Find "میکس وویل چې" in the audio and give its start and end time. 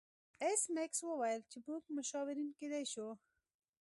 0.75-1.57